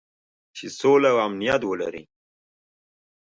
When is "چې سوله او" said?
0.55-1.17